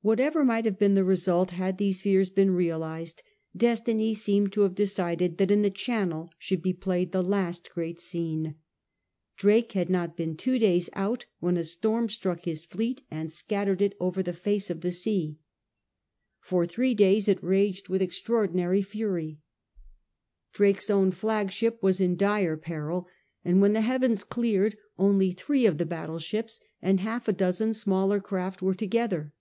[0.00, 3.20] Whatever might have been the result had these fears been realised,
[3.56, 7.98] destiny seemed to have decided that in the Channel should be played the last great
[7.98, 8.54] scene.
[9.36, 13.82] Drake had not been two days out when a storm struck his fleet and scattered
[13.82, 15.16] it over the 128 SIR FRANCIS DRAKE chap.
[15.18, 15.38] face of the sea.
[16.38, 19.40] For three days it raged with extrar ordinary fury.
[20.52, 23.08] Drake's own flagship was in dire peril,
[23.44, 27.74] and when the heavens cleared only three of the battle ships and half a dozen
[27.74, 29.32] smaller craft were together.